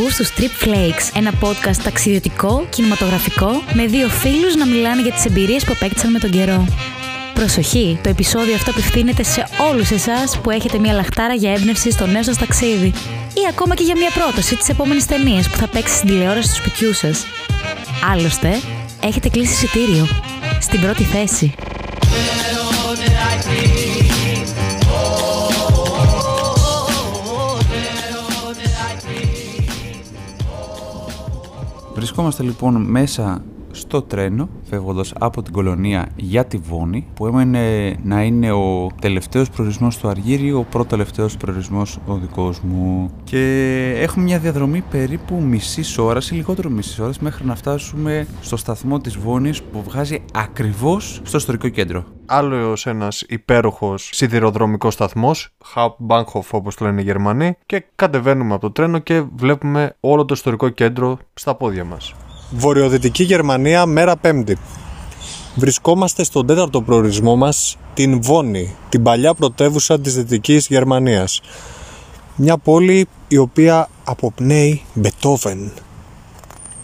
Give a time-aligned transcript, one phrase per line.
[0.00, 5.24] Ακούς τους Trip Flakes, ένα podcast ταξιδιωτικό, κινηματογραφικό, με δύο φίλους να μιλάνε για τις
[5.24, 6.66] εμπειρίες που απέκτησαν με τον καιρό.
[7.34, 12.06] Προσοχή, το επεισόδιο αυτό απευθύνεται σε όλους εσάς που έχετε μια λαχτάρα για έμπνευση στο
[12.06, 12.92] νέο σας ταξίδι
[13.34, 16.54] ή ακόμα και για μια πρόταση της επόμενης ταινίας που θα παίξει στην τηλεόραση του
[16.54, 17.26] σπιτιού σας.
[18.12, 18.60] Άλλωστε,
[19.02, 20.08] έχετε κλείσει εισιτήριο.
[20.60, 21.54] Στην πρώτη θέση.
[32.20, 33.42] Βρισκόμαστε λοιπόν μέσα
[33.90, 39.50] στο τρένο, φεύγοντας από την κολονία για τη Βόνη, που έμενε να είναι ο τελευταίος
[39.50, 43.10] προορισμός του Αργύριου, ο πρώτο τελευταίο προορισμός ο δικός μου.
[43.24, 48.56] Και έχουμε μια διαδρομή περίπου μισή ώρα ή λιγότερο μισή ώρα μέχρι να φτάσουμε στο
[48.56, 52.04] σταθμό της Βόνης που βγάζει ακριβώς στο ιστορικό κέντρο.
[52.26, 58.70] Άλλο ένας υπέροχος σιδηροδρομικός σταθμός, Hauptbahnhof όπως το λένε οι Γερμανοί, και κατεβαίνουμε από το
[58.70, 62.14] τρένο και βλέπουμε όλο το ιστορικό κέντρο στα πόδια μας.
[62.50, 64.56] Βορειοδυτική Γερμανία, μέρα Πέμπτη.
[65.54, 71.40] Βρισκόμαστε στον τέταρτο προορισμό μας, την Βόνη, την παλιά πρωτεύουσα της Δυτικής Γερμανίας.
[72.36, 75.72] Μια πόλη η οποία αποπνέει Μπετόβεν.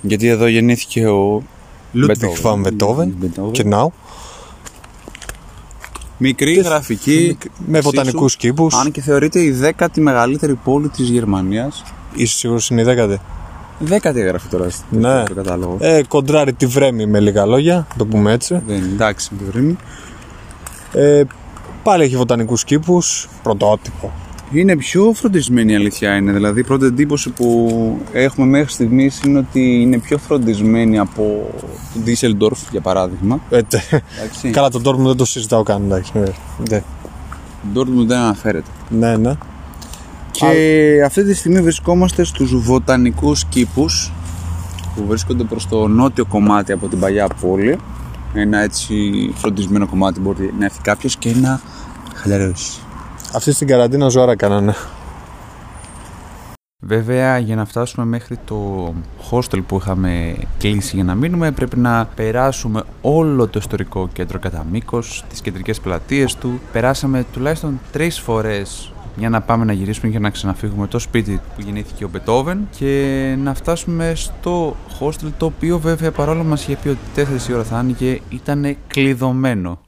[0.00, 1.42] Γιατί εδώ γεννήθηκε ο
[1.94, 3.09] Ludwig van Beethoven
[3.50, 3.87] και now.
[6.19, 7.39] Μικρή γραφική.
[7.67, 8.75] με βοτανικούς κήπους.
[8.75, 11.83] Αν και θεωρείται η δέκατη μεγαλύτερη πόλη της Γερμανίας.
[12.14, 13.20] Είσαι σίγουρος είναι η δέκατη;
[13.78, 15.22] Δέκατη έγραφε τώρα στο Ναι.
[15.24, 15.77] το κατάλογο.
[15.80, 18.60] Ε, κοντράρει τη Βρέμη με λίγα λόγια, να το πούμε έτσι.
[18.66, 19.77] Δεν είναι εντάξει με τη Βρύμη.
[20.92, 21.22] Ε,
[21.82, 24.12] πάλι έχει βοτανικούς κήπους, πρωτότυπο.
[24.52, 26.32] Είναι πιο φροντισμένη η αλήθεια είναι.
[26.32, 27.70] Δηλαδή η πρώτη εντύπωση που
[28.12, 31.50] έχουμε μέχρι στιγμής είναι ότι είναι πιο φροντισμένη από
[31.94, 33.41] το Düsseldorf για παράδειγμα.
[33.50, 34.50] Ε, τε- Εντάξει.
[34.50, 36.12] Καλά, τον Dortmund δεν το συζητάω καν, εντάξει.
[36.15, 36.22] ε,
[36.70, 36.82] ναι.
[37.75, 38.70] Το Dortmund δεν αναφέρεται.
[38.88, 39.32] Ναι, ναι.
[40.38, 44.12] Και αυτή τη στιγμή βρισκόμαστε στους βοτανικούς κήπους
[44.94, 47.78] που βρίσκονται προς το νότιο κομμάτι από την παλιά πόλη.
[48.34, 48.94] Ένα έτσι
[49.34, 51.60] φροντισμένο κομμάτι μπορεί να έρθει κάποιος και να
[52.14, 52.80] χαλαρώσει.
[53.34, 54.74] Αυτή στην καραντίνα ζωάρα κάνανε.
[56.78, 58.92] Βέβαια, για να φτάσουμε μέχρι το
[59.30, 64.66] hostel που είχαμε κλείσει για να μείνουμε, πρέπει να περάσουμε όλο το ιστορικό κέντρο κατά
[64.70, 66.60] μήκος, τις κεντρικές πλατείες του.
[66.72, 71.60] Περάσαμε τουλάχιστον τρεις φορές για να πάμε να γυρίσουμε και να ξαναφύγουμε το σπίτι που
[71.60, 76.88] γεννήθηκε ο Μπετόβεν και να φτάσουμε στο hostel το οποίο βέβαια παρόλο μας είχε πει
[76.88, 79.81] ότι 4 η ώρα θα άνοιγε ήταν κλειδωμένο.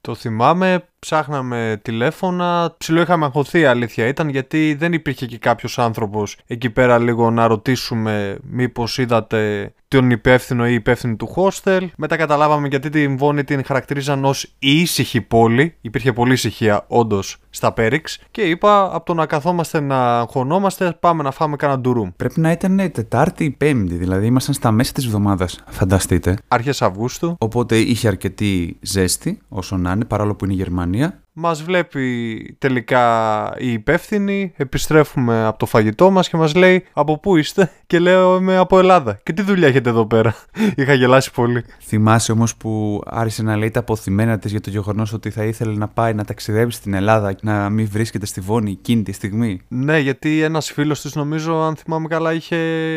[0.00, 6.36] Το θυμάμαι, ψάχναμε τηλέφωνα, ψηλό είχαμε αγχωθεί αλήθεια ήταν γιατί δεν υπήρχε και κάποιος άνθρωπος
[6.46, 11.86] εκεί πέρα λίγο να ρωτήσουμε μήπως είδατε τον υπεύθυνο ή υπεύθυνη του hostel.
[11.96, 17.36] Μετά καταλάβαμε γιατί την Βόνη την χαρακτηρίζαν ως η ήσυχη πόλη, υπήρχε πολύ ησυχία όντως
[17.50, 22.10] στα Πέριξ και είπα από το να καθόμαστε να αγχωνόμαστε πάμε να φάμε κάνα ντουρούμ.
[22.16, 26.36] Πρέπει να ήταν Τετάρτη ή Πέμπτη, δηλαδή ήμασταν στα μέσα της εβδομάδας, φανταστείτε.
[26.48, 30.56] Αρχές Αυγούστου Οπότε είχε αρκετή ζέστη, όσο να είναι, παρόλο που είναι η
[30.94, 31.24] Γερμανία.
[31.32, 37.36] Μας βλέπει τελικά η υπεύθυνη, επιστρέφουμε από το φαγητό μας και μας λέει από πού
[37.36, 39.20] είστε; και λέω είμαι από Ελλάδα.
[39.22, 40.34] Και τι δουλειά έχετε εδώ πέρα.
[40.76, 41.64] Είχα γελάσει πολύ.
[41.80, 45.76] Θυμάσαι όμως που άρχισε να λέει τα αποθυμένα της για το γεγονός ότι θα ήθελε
[45.76, 49.60] να πάει να ταξιδέψει στην Ελλάδα και να μην βρίσκεται στη Βόνη εκείνη τη στιγμή;
[49.68, 52.56] Ναι, γιατί ένας φίλος της νομίζω αν θυμάμαι καλά είχε...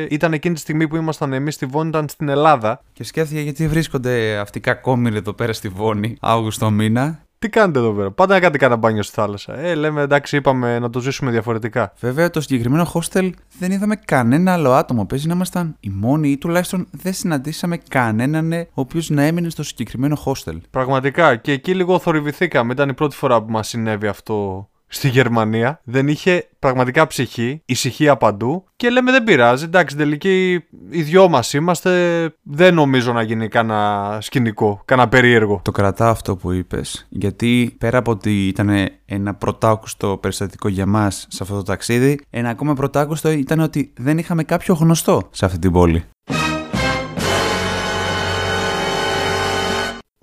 [0.09, 2.82] ήταν εκείνη τη στιγμή που ήμασταν εμείς στη Βόνη ήταν στην Ελλάδα.
[2.94, 7.24] Και σκέφτηκε γιατί βρίσκονται αυτοί οι κακόμοιροι εδώ πέρα στη Βόνη, Αύγουστο μήνα.
[7.44, 9.59] Τι κάνετε εδώ πέρα; Πάντα να κάνετε κανένα μπάνιο στη θάλασσα.
[9.59, 11.94] Ε, λέμε εντάξει, είπαμε να το ζήσουμε διαφορετικά.
[12.00, 15.06] Βέβαια, το συγκεκριμένο hostel δεν είδαμε κανένα άλλο άτομο.
[15.06, 19.64] Παίζει να ήμασταν οι μόνοι ή τουλάχιστον δεν συναντήσαμε κανέναν ο οποίος να έμεινε στο
[19.64, 20.58] συγκεκριμένο hostel.
[20.70, 21.36] Πραγματικά.
[21.36, 22.74] Και εκεί λίγο θορυβηθήκαμε.
[22.74, 25.81] Ήταν η πρώτη φορά που μας συνέβη αυτό στη Γερμανία.
[25.84, 28.63] Δεν είχε πραγματικά ψυχή, ησυχία παντού.
[28.75, 29.63] Και λέμε δεν πειράζει.
[29.63, 31.91] Εντάξει, τελική οι δυο μας είμαστε.
[32.43, 35.61] Δεν νομίζω να γίνει κανένα σκηνικό, κανένα περίεργο.
[35.63, 38.69] Το κρατάω αυτό που είπες, γιατί πέρα από ότι ήταν
[39.05, 44.17] ένα πρωτάκουστο περιστατικό για μας σε αυτό το ταξίδι, ένα ακόμα πρωτάκουστο ήταν ότι δεν
[44.17, 46.03] είχαμε κάποιο γνωστό σε αυτή την πόλη.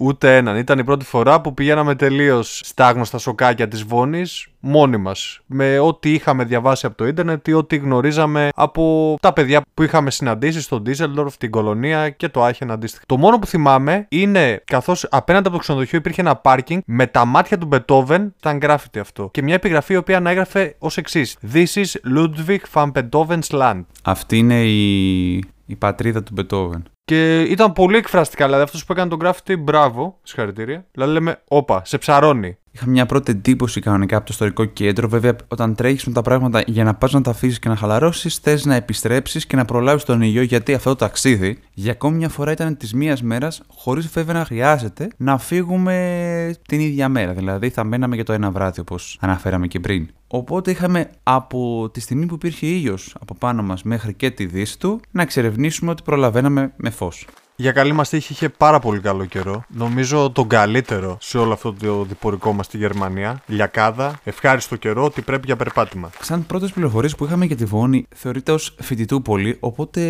[0.02, 0.56] Ούτε έναν.
[0.56, 5.40] Ήταν η πρώτη φορά που πηγαίναμε τελείως στα άγνωστα σοκάκια της Βόνης μόνοι μας.
[5.46, 10.10] Με ό,τι είχαμε διαβάσει από το ίντερνετ ή ό,τι γνωρίζαμε από τα παιδιά που είχαμε
[10.10, 13.04] συναντήσει στο Ντίζελντορφ, την Κολονία και το Άχεν αντίστοιχα.
[13.06, 17.24] Το μόνο που θυμάμαι είναι καθώς απέναντι από το ξενοδοχείο υπήρχε ένα πάρκινγκ με τα
[17.24, 19.28] μάτια του Μπετόβεν, ήταν γκράφιτι αυτό.
[19.32, 23.80] Και μια επιγραφή η οποία ανάγραφε ως εξής: This is Ludwig van Beethoven's land.
[24.02, 26.82] Αυτή είναι η, η πατρίδα του Μπετόβεν.
[27.04, 28.44] Και ήταν πολύ εκφραστικά.
[28.44, 30.86] Δηλαδή αυτός που έκανε τον graffiti, μπράβο, συγχαρητήρια.
[30.92, 32.58] Δηλαδή λέμε, όπα, σε ψαρώνει.
[32.72, 35.08] Είχα μια πρώτη εντύπωση κανονικά από το ιστορικό κέντρο.
[35.08, 38.36] Βέβαια, όταν τρέχεις με τα πράγματα για να πας να τα αφήσεις και να χαλαρώσεις,
[38.36, 42.28] θες να επιστρέψεις και να προλάβεις τον ήλιο, γιατί αυτό το ταξίδι για ακόμη μια
[42.28, 47.32] φορά ήταν της μίας μέρας, χωρίς βέβαια να χρειάζεται να φύγουμε την ίδια μέρα.
[47.32, 50.08] Δηλαδή, θα μέναμε για το ένα βράδυ, όπως αναφέραμε και πριν.
[50.26, 54.78] Οπότε είχαμε από τη στιγμή που υπήρχε ήλιος από πάνω μας μέχρι και τη δύση
[54.78, 57.26] του να εξερευνήσουμε ότι προλαβαίναμε με φως.
[57.60, 59.64] Για καλή μας τύχη είχε πάρα πολύ καλό καιρό.
[59.68, 63.42] Νομίζω τον καλύτερο σε όλο αυτό το διπορικό μας στη Γερμανία.
[63.46, 66.10] Λιακάδα, ευχάριστο καιρό, ότι πρέπει για περπάτημα.
[66.20, 70.00] Σαν πρώτες πληροφορίες που είχαμε για τη Βόνη, θεωρείται ως φοιτητού πολύ, οπότε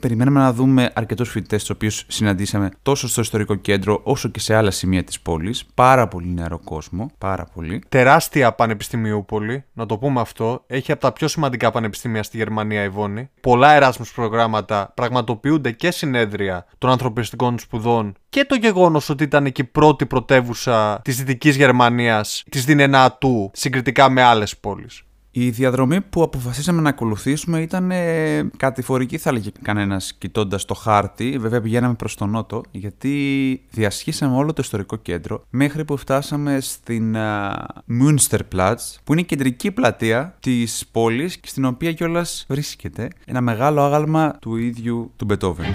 [0.00, 4.54] περιμέναμε να δούμε αρκετούς φοιτητές, τους οποίους συναντήσαμε τόσο στο ιστορικό κέντρο όσο και σε
[4.54, 5.64] άλλα σημεία της πόλης.
[5.74, 7.10] Πάρα πολύ νεαρό κόσμο.
[7.18, 7.82] Πάρα πολύ.
[7.88, 10.64] Τεράστια πανεπιστημιούπολη, να το πούμε αυτό.
[10.66, 13.30] Έχει από τα πιο σημαντικά πανεπιστήμια στη Γερμανία η Βόνη.
[13.40, 19.64] Πολλά εράσμου προγράμματα πραγματοποιούνται και συνέδρια των ανθρωπιστικών σπουδών και το γεγονός ότι ήταν εκεί
[19.64, 25.02] πρώτη πρωτεύουσα της Δυτικής Γερμανίας, της Δινενάτου, συγκριτικά με άλλες πόλεις.
[25.36, 31.36] Η διαδρομή που αποφασίσαμε να ακολουθήσουμε ήταν ε, κατηφορική, θα έλεγε κανένας, κοιτώντας το χάρτη.
[31.40, 33.12] Βέβαια, πηγαίναμε προς τον νότο, γιατί
[33.70, 37.16] διασχίσαμε όλο το ιστορικό κέντρο μέχρι που φτάσαμε στην
[37.88, 43.82] Münsterplatz, που είναι η κεντρική πλατεία της πόλης και στην οποία κιόλας βρίσκεται ένα μεγάλο
[43.82, 45.66] άγαλμα του ίδιου του Μπετόβεν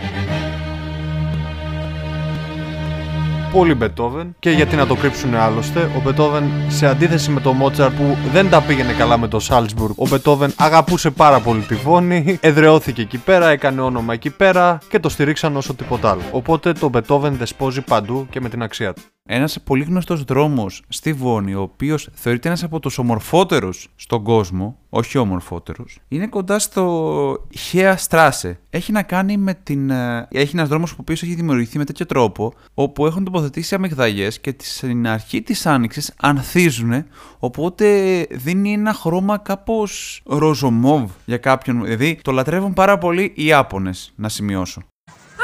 [3.52, 5.80] πολύ Μπετόβεν και γιατί να το κρύψουν άλλωστε.
[5.98, 9.94] Ο Μπετόβεν σε αντίθεση με τον Μότσαρ που δεν τα πήγαινε καλά με το Σάλτσμπουργκ,
[9.96, 15.00] ο Μπετόβεν αγαπούσε πάρα πολύ τη Βόνη, εδρεώθηκε εκεί πέρα, έκανε όνομα εκεί πέρα και
[15.00, 16.22] το στηρίξαν όσο τίποτα άλλο.
[16.32, 19.02] Οπότε το Μπετόβεν δεσπόζει παντού και με την αξία του.
[19.32, 24.78] Ένας πολύ γνωστός δρόμος στη Βόνη, ο οποίος θεωρείται ένας από τους ομορφότερους στον κόσμο,
[24.90, 28.60] όχι ομορφότερους, είναι κοντά στο Χέα Στράσε.
[28.70, 29.90] Έχει να κάνει με την.
[29.90, 33.76] Ε, έχει ένας δρόμος που ο οποίος έχει δημιουργηθεί με τέτοιο τρόπο, όπου έχουν τοποθετήσει
[33.76, 37.06] αμυγδαλιέ και στην αρχή της άνοιξης ανθίζουν,
[37.40, 41.84] οπότε δίνει ένα χρώμα κάπως ροζομόβ για κάποιον.
[41.84, 44.80] Δηλαδή το λατρεύουν πάρα πολύ οι Ιάπωνες, να σημειώσω.
[45.10, 45.44] Α,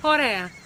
[0.00, 0.59] ωραία.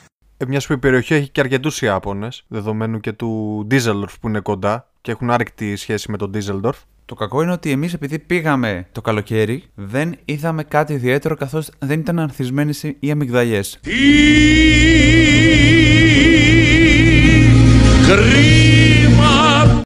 [0.44, 4.40] Ε, μιας που η περιοχή έχει και αρκετούς Ιάπωνες, δεδομένου και του Ντίζελντορφ που είναι
[4.40, 6.78] κοντά και έχουν άρρηκτη σχέση με τον Ντίζελντορφ.
[7.04, 12.00] Το κακό είναι ότι εμείς επειδή πήγαμε το καλοκαίρι, δεν είδαμε κάτι ιδιαίτερο καθώς δεν
[12.00, 13.80] ήταν ανθισμένες οι αμυγδαλιές.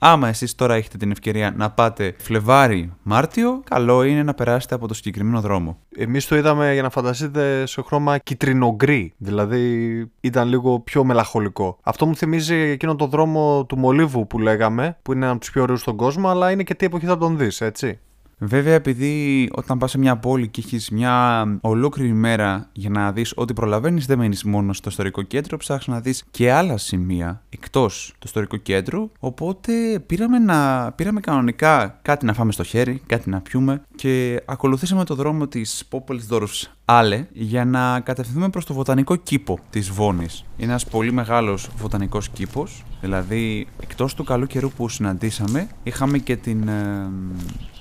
[0.01, 4.89] Άμα εσείς τώρα έχετε την ευκαιρία να πάτε Φλεβάρι, Μάρτιο, καλό είναι να περάσετε από
[4.89, 5.79] το συγκεκριμένο δρόμο.
[5.97, 11.79] Εμείς το είδαμε για να φανταστείτε σε χρώμα κυτρινογκρί, δηλαδή ήταν λίγο πιο μελαγχολικό.
[11.83, 15.51] Αυτό μου θυμίζει εκείνο το δρόμο του Μολύβου που λέγαμε, που είναι ένα από τους
[15.51, 17.99] πιο ωραίους στον κόσμο, αλλά είναι και τι εποχή θα τον δεις, έτσι.
[18.39, 23.33] Βέβαια, επειδή όταν πας σε μια πόλη και έχεις μια ολόκληρη μέρα για να δεις
[23.37, 28.13] ό,τι προλαβαίνεις, δεν μένεις μόνο στο ιστορικό κέντρο, ψάχνεις να δεις και άλλα σημεία εκτός
[28.19, 29.11] του ιστορικού κέντρου.
[29.19, 29.73] Οπότε
[30.07, 35.15] πήραμε, να, πήραμε κανονικά κάτι να φάμε στο χέρι, κάτι να πιούμε και ακολουθήσαμε το
[35.15, 40.45] δρόμο της Poppelsdorfs Άλλε για να κατευθυνθούμε προς το βοτανικό κήπο της Βόνης.
[40.57, 46.37] Είναι ένας πολύ μεγάλος βοτανικός κήπος, δηλαδή εκτός του καλού καιρού που συναντήσαμε, είχαμε και
[46.37, 47.11] την, ε,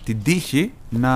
[0.08, 1.12] την τύχη να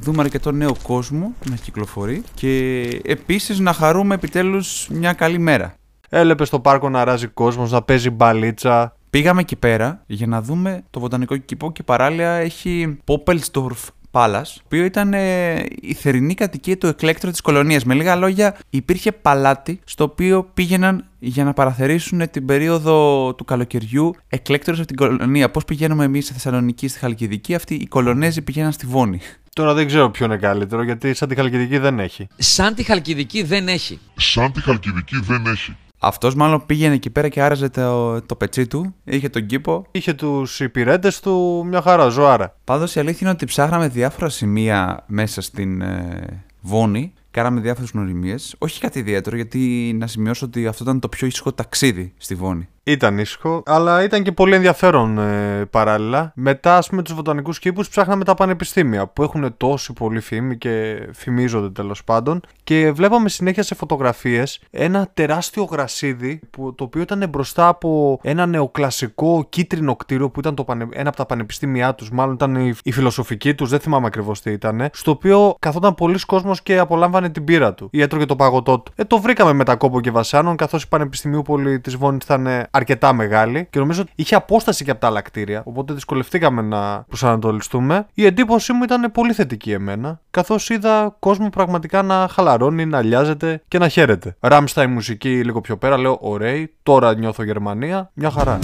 [0.00, 5.74] δούμε αρκετό νέο κόσμο να κυκλοφορεί και επίσης να χαρούμε επιτέλους μια καλή μέρα.
[6.08, 8.96] Έλεπε στο πάρκο να ράζει κόσμος, να παίζει μπαλίτσα.
[9.10, 14.60] Πήγαμε εκεί πέρα για να δούμε το βοτανικό κήπο και παράλληλα έχει Poppelsdorf Palace, το
[14.64, 17.84] οποίο ήταν ε, η θερινή κατοικία του εκλέκτρου της κολονίας.
[17.84, 24.14] Με λίγα λόγια, υπήρχε παλάτι στο οποίο πήγαιναν για να παραθερήσουν την περίοδο του καλοκαιριού
[24.28, 25.50] εκλέκτρους από την κολονία.
[25.50, 29.20] Πώς πηγαίνουμε εμείς στη Θεσσαλονίκη, στη Χαλκιδική, αυτοί οι κολονέζοι πηγαίναν στη Βόνη.
[29.52, 32.26] Τώρα δεν ξέρω ποιο είναι καλύτερο, γιατί σαν τη Χαλκιδική δεν έχει.
[32.36, 33.98] Σαν τη Χαλκιδική δεν έχει.
[34.16, 35.76] Σαν τη Χαλκιδική δεν έχει.
[36.06, 39.86] Αυτός μάλλον πήγαινε εκεί πέρα και άραζε το, το πετσί του, είχε τον κήπο.
[39.90, 42.56] Είχε τους υπηρέτες του μια χαρά, ζωάρα.
[42.64, 47.12] Πάντως η αλήθεια είναι ότι ψάχναμε διάφορα σημεία μέσα στην ε, Βόνη.
[47.30, 48.54] Κάναμε διάφορες γνωριμίες.
[48.58, 52.68] Όχι κάτι ιδιαίτερο, γιατί να σημειώσω ότι αυτό ήταν το πιο ήσυχο ταξίδι στη Βόνη.
[52.86, 56.32] Ήταν ήσυχο, αλλά ήταν και πολύ ενδιαφέρον ε, παράλληλα.
[56.34, 61.06] Μετά, ας πούμε, τους βοτανικούς κήπους ψάχναμε τα πανεπιστήμια που έχουν τόση πολύ φήμη και
[61.12, 62.40] φημίζονται τέλος πάντων.
[62.64, 68.46] Και βλέπαμε συνέχεια σε φωτογραφίες ένα τεράστιο γρασίδι που, το οποίο ήταν μπροστά από ένα
[68.46, 72.74] νεοκλασικό κίτρινο κτίριο που ήταν το πανε, ένα από τα πανεπιστήμια τους, μάλλον ήταν η,
[72.82, 74.88] η φιλοσοφική τους, δεν θυμάμαι ακριβώς τι ήταν.
[74.92, 78.92] Στο οποίο καθόταν πολλοί κόσμος και απολάμβανε την πύρα του ή έτρωγε το παγωτό του.
[78.96, 81.42] Ε, το βρήκαμε μετά κόπο και βασάνων, καθώς η Πανεπιστημίου
[81.80, 85.62] της Βόνης ήταν αρκετά μεγάλη και νομίζω ότι είχε απόσταση και από τα άλλα κτίρια,
[85.64, 88.06] οπότε δυσκολευτήκαμε να προσανατολιστούμε.
[88.14, 93.62] Η εντύπωσή μου ήταν πολύ θετική εμένα, καθώς είδα κόσμο πραγματικά να χαλαρώνει, να λιάζεται
[93.68, 94.36] και να χαίρεται.
[94.40, 98.58] Ράμστα η μουσική λίγο πιο πέρα, λέω ωραία, τώρα νιώθω Γερμανία, μια χαρά.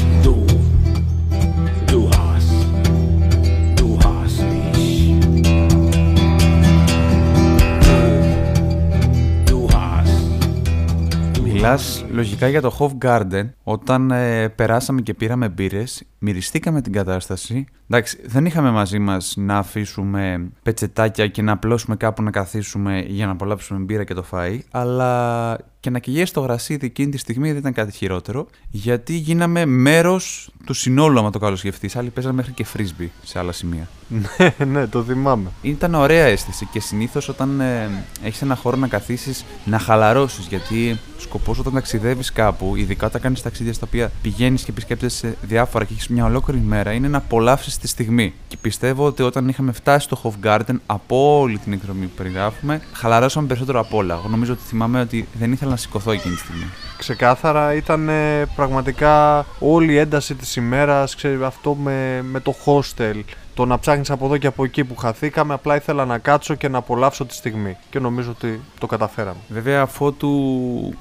[11.62, 13.50] Μιλάς λογικά για το Hove Garden.
[13.62, 17.65] Όταν ε, περάσαμε και πήραμε μπύρες, μυριστήκαμε την κατάσταση.
[17.91, 23.27] Εντάξει, δεν είχαμε μαζί μας να αφήσουμε πετσετάκια και να απλώσουμε κάπου να καθίσουμε για
[23.27, 27.49] να απολαύσουμε μπύρα και το φαΐ, αλλά και να κυγέσει το γρασίδι εκείνη τη στιγμή
[27.49, 31.91] δεν ήταν κάτι χειρότερο, γιατί γίναμε μέρος του συνόλου, άμα το καλό σκεφτεί.
[31.95, 33.89] Άλλοι παίζανε μέχρι και φρίσμπι σε άλλα σημεία.
[34.09, 35.50] ναι, ναι, το θυμάμαι.
[35.62, 40.47] Ήταν ωραία αίσθηση και συνήθως όταν ε, έχεις ένα χώρο να καθίσεις να χαλαρώσεις.
[40.47, 45.85] Γιατί σκοπός όταν ταξιδεύεις κάπου, ειδικά όταν κάνεις ταξίδια στα οποία πηγαίνεις και επισκέπτεσαι διάφορα
[45.85, 48.35] και έχεις μια ολόκληρη μέρα, είναι να απολαύσεις τη στιγμή.
[48.49, 52.81] Και πιστεύω ότι όταν είχαμε φτάσει στο Hove Garden από όλη την εκδρομή που περιγράφουμε,
[52.93, 54.14] χαλαρώσαμε περισσότερο από όλα.
[54.14, 56.64] Εγώ νομίζω ότι θυμάμαι ότι δεν ήθελα να σηκωθώ εκείνη τη στιγμή.
[56.99, 63.21] Ξεκάθαρα ήταν ε, πραγματικά όλη η ένταση της ημέρας, ξέρει, αυτό με, με το hostel,
[63.54, 66.69] το να ψάχνεις από εδώ και από εκεί που χαθήκαμε, απλά ήθελα να κάτσω και
[66.69, 69.38] να απολαύσω τη στιγμή και νομίζω ότι το καταφέραμε.
[69.49, 70.30] Βέβαια, αφότου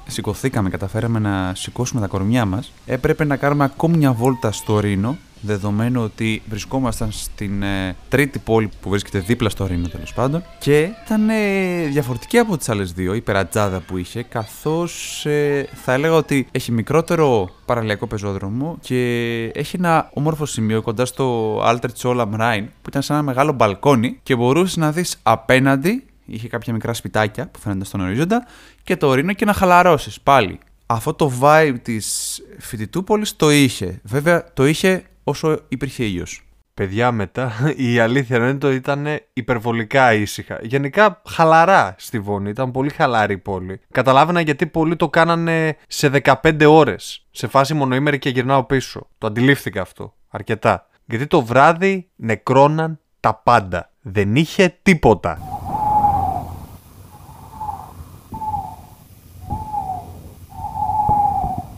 [0.06, 5.16] σηκωθήκαμε, καταφέραμε να σηκώσουμε τα κορμιά μας, έπρεπε να κάνουμε ακόμη μια βόλτα στο Ρήνο
[5.40, 10.90] δεδομένου ότι βρισκόμασταν στην ε, τρίτη πόλη που βρίσκεται δίπλα στο Ρήνο τέλος πάντων και
[11.04, 16.14] ήταν ε, διαφορετική από τις άλλες δύο, η περατζάδα που είχε καθώς ε, θα έλεγα
[16.14, 22.64] ότι έχει μικρότερο παραλιακό πεζόδρομο και έχει ένα όμορφο σημείο κοντά στο Alter Chola Marine
[22.82, 27.46] που ήταν σαν ένα μεγάλο μπαλκόνι και μπορούσες να δεις απέναντι είχε κάποια μικρά σπιτάκια
[27.46, 28.46] που φαίνονται στον ορίζοντα
[28.82, 30.58] και το Ρήνο και να χαλαρώσεις πάλι
[30.92, 34.00] αυτό το vibe της φοιτητούπολης το είχε.
[34.02, 36.44] Βέβαια το είχε όσο υπήρχε ήλιος.
[36.74, 40.58] Παιδιά μετά, η αλήθεια είναι ότι ήταν υπερβολικά ήσυχα.
[40.62, 43.80] Γενικά χαλαρά στη Βόνη, ήταν πολύ χαλάρη η πόλη.
[43.90, 49.08] Καταλάβαινα γιατί πολλοί το κάνανε σε 15 ώρες, σε φάση μονοήμερη και γυρνάω πίσω.
[49.18, 50.86] Το αντιλήφθηκα αυτό, αρκετά.
[51.04, 53.90] Γιατί το βράδυ νεκρώναν τα πάντα.
[54.00, 55.59] Δεν είχε τίποτα.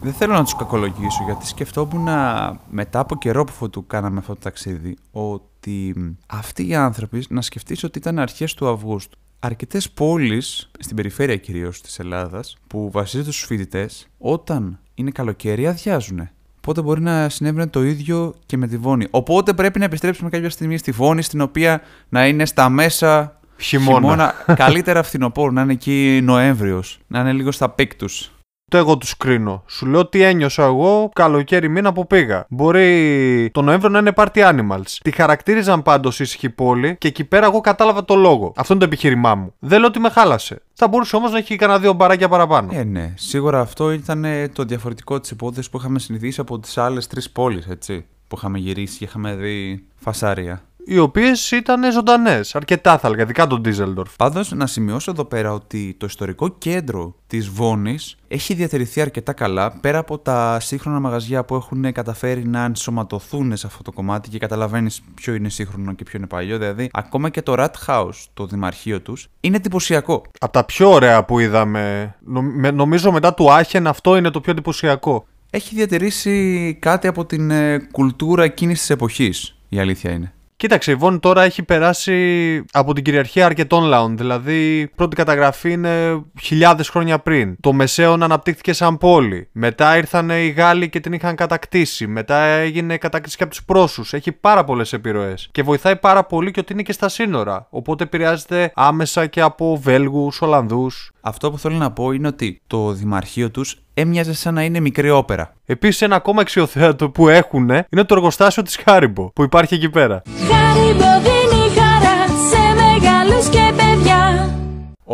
[0.05, 2.09] Δεν θέλω να τους κακολογήσω γιατί σκεφτόμουν
[2.71, 5.95] μετά από καιρό που του κάναμε αυτό το ταξίδι ότι
[6.27, 9.19] αυτοί οι άνθρωποι να σκεφτείς ότι ήταν αρχές του Αυγούστου.
[9.39, 16.29] Αρκετές πόλεις, στην περιφέρεια κυρίως της Ελλάδας, που βασίζονται στους φοιτητές, όταν είναι καλοκαίρι αδειάζουν.
[16.57, 19.07] Οπότε μπορεί να συνέβαινε το ίδιο και με τη Βόνη.
[19.11, 23.95] Οπότε πρέπει να επιστρέψουμε κάποια στιγμή στη Βόνη, στην οποία να είναι στα μέσα Χειμώνα.
[23.95, 24.35] χειμώνα.
[24.55, 28.31] Καλύτερα φθινόπωρο, να είναι εκεί Νοέμβριος, να είναι λίγο στα peak τους.
[28.73, 29.63] Το εγώ τους κρίνω.
[29.67, 32.47] Σου λέω τι ένιωσα εγώ καλοκαίρι μήνα που πήγα.
[32.49, 34.99] Μπορεί το Νοέμβριο να είναι party animals.
[35.03, 38.53] Τη χαρακτήριζαν πάντως ήσυχη πόλη και εκεί πέρα εγώ κατάλαβα το λόγο.
[38.57, 39.55] Αυτό είναι το επιχείρημά μου.
[39.59, 40.63] Δεν λέω ότι με χάλασε.
[40.75, 42.71] Θα μπορούσε όμως να έχει κανένα δύο μπαράκια παραπάνω.
[42.73, 43.13] Ε, ναι.
[43.17, 47.31] Σίγουρα αυτό ήταν ε, το διαφορετικό της υπόθεσης που είχαμε συνηθίσει από τις άλλες τρεις
[47.31, 48.05] πόλεις, έτσι.
[48.29, 50.63] Που είχαμε γυρίσει και είχαμε δει φασάρια.
[50.87, 52.55] Οι οποίες ήταν ζωντανές.
[52.55, 54.17] Αρκετά θα έλεγα, ειδικά τον Ντίσελντορφ.
[54.17, 59.71] Πάντως, να σημειώσω εδώ πέρα ότι το ιστορικό κέντρο της Βόνης έχει διατηρηθεί αρκετά καλά
[59.81, 64.39] πέρα από τα σύγχρονα μαγαζιά που έχουν καταφέρει να ενσωματωθούν σε αυτό το κομμάτι και
[64.39, 66.59] καταλαβαίνεις ποιο είναι σύγχρονο και ποιο είναι παλιό.
[66.59, 70.23] Δηλαδή, ακόμα και το Rat House, το δημαρχείο τους, είναι εντυπωσιακό.
[70.41, 72.15] Από τα πιο ωραία που είδαμε.
[72.25, 75.27] Νομ- Νομίζω μετά του Άχεν αυτό είναι το πιο εντυπωσιακό.
[75.51, 79.57] Έχει διατηρήσει κάτι από την ε, κουλτούρα εκείνης της εποχής.
[79.69, 80.33] Η αλήθεια είναι.
[80.63, 84.17] Κοίταξε, η Βόνη τώρα έχει περάσει από την κυριαρχία αρκετών λαών.
[84.17, 87.57] Δηλαδή, η πρώτη καταγραφή είναι χιλιάδες χρόνια πριν.
[87.61, 89.49] Το Μεσαίων αναπτύχθηκε σαν πόλη.
[89.53, 92.07] Μετά ήρθαν οι Γάλλοι και την είχαν κατακτήσει.
[92.07, 94.05] Μετά έγινε κατάκτηση και από τους Πρόσου.
[94.11, 95.49] Έχει πάρα πολλές επιρροές.
[95.53, 97.67] Και βοηθάει πάρα πολύ και ότι είναι και στα σύνορα.
[97.71, 101.13] Οπότε επηρεάζεται άμεσα και από Βέλγους, Ολλανδούς.
[101.21, 105.11] Αυτό που θέλω να πω είναι ότι το δημαρχείο τους έμοιαζε σαν να είναι μικρή
[105.11, 105.53] όπερα.
[105.67, 110.23] Επίσης, ένα ακόμα αξιοθέατο που έχουν είναι το εργοστάσιο της Χάριμπο που υπάρχει εκεί πέρα.
[110.51, 111.42] Χάριμπο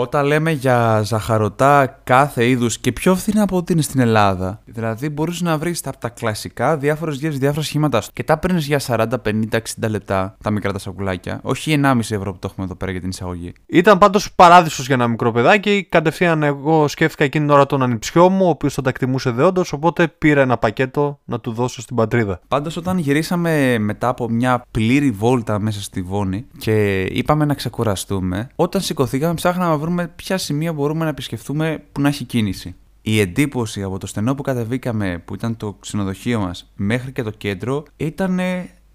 [0.00, 5.08] Όταν λέμε για ζαχαρωτά κάθε είδους και πιο φθηνά από ό,τι είναι στην Ελλάδα, δηλαδή
[5.08, 8.80] μπορείς να βρεις από τα κλασικά διάφορες γεύσεις, διάφορα σχήματά σου και τα παίρνεις για
[8.86, 12.74] 40, 50, 60 λεπτά τα μικρά τα σακουλάκια, όχι 1,5 ευρώ που το έχουμε εδώ
[12.74, 13.52] πέρα για την εισαγωγή.
[13.66, 15.86] Ήταν πάντως παράδεισος για ένα μικρό παιδάκι.
[15.88, 19.72] Κατευθείαν εγώ σκέφτηκα εκείνη την ώρα τον ανιψιό μου, ο οποίος θα τα εκτιμούσε δεόντως.
[19.72, 22.40] Οπότε πήρα ένα πακέτο να του δώσω στην πατρίδα.
[22.48, 28.48] Πάντως όταν γυρίσαμε μετά από μια πλήρη βόλτα μέσα στη Βόνη και είπαμε να ξεκουραστούμε,
[28.54, 32.74] όταν σηκωθήκαμε ψάχναμε να βρούμε ποια σημεία μπορούμε να επισκεφθούμε που να έχει κίνηση.
[33.02, 37.30] Η εντύπωση από το στενό που κατεβήκαμε, που ήταν το ξενοδοχείο μας, μέχρι και το
[37.30, 38.40] κέντρο, ήταν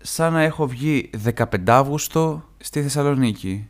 [0.01, 3.67] σαν να έχω βγει 15 Αύγουστο στη Θεσσαλονίκη.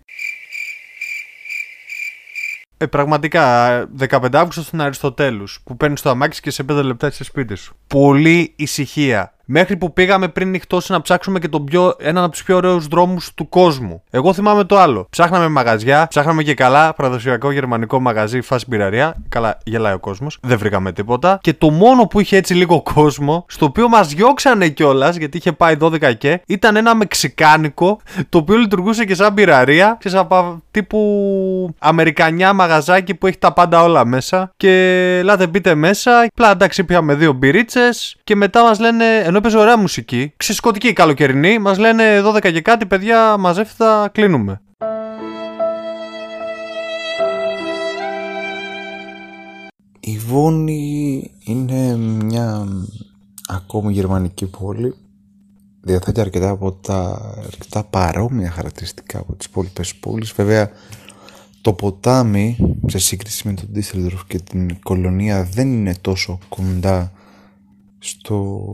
[2.77, 7.23] Ε, πραγματικά, 15 Αύγουστο στην Αριστοτέλους, που παίρνεις το αμάξι και σε 5 λεπτά είσαι
[7.23, 7.75] σπίτι σου.
[7.87, 9.33] Πολύ ησυχία.
[9.45, 12.87] Μέχρι που πήγαμε πριν νυχτώσει να ψάξουμε και τον πιο, έναν από τους πιο ωραίους
[12.87, 14.03] δρόμους του κόσμου.
[14.09, 15.07] Εγώ θυμάμαι το άλλο.
[15.09, 19.15] Ψάχναμε μαγαζιά, ψάχναμε και καλά παραδοσιακό γερμανικό μαγαζί, φάση μπειραρία.
[19.29, 20.37] Καλά, γελάει ο κόσμος.
[20.41, 21.39] Δεν βρήκαμε τίποτα.
[21.41, 25.51] Και το μόνο που είχε έτσι λίγο κόσμο, στο οποίο μας διώξανε κιόλας, γιατί είχε
[25.51, 29.95] πάει 12 και, ήταν ένα μεξικάνικο, το οποίο λειτουργούσε και σαν μπειραρία.
[29.99, 34.51] Ξέρεις, από τύπου Αμερικανιά μαγαζάκι που έχει τα πάντα όλα μέσα.
[34.57, 34.71] Και
[35.19, 36.19] ελάτε μπείτε μέσα.
[36.21, 38.15] Απλά εντάξει, πιάμε δύο μπυρίτσες.
[38.23, 42.85] Και μετά μας λένε, ενώ παίζει ωραία μουσική, ξεσκοτική καλοκαιρινή, μας λένε 12 και κάτι,
[42.85, 44.61] παιδιά, μαζεύτε θα κλείνουμε.
[49.99, 52.67] Η Βόνη είναι μια
[53.47, 54.93] ακόμη γερμανική πόλη.
[55.81, 60.31] Διαθέτει αρκετά από τα αρκετά παρόμοια χαρακτηριστικά από τις υπόλοιπες πόλεις.
[60.31, 60.69] Βέβαια,
[61.61, 67.11] το ποτάμι, σε σύγκριση με τον Ντίσσελντορφ και την κολονία, δεν είναι τόσο κοντά
[68.05, 68.67] στο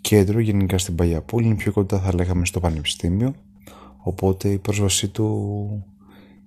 [0.00, 1.46] κέντρο, γενικά στην Παλιά Πόλη.
[1.46, 3.34] Είναι πιο κοντά, θα λέγαμε, στο Πανεπιστήμιο.
[3.96, 5.84] Οπότε η πρόσβασή του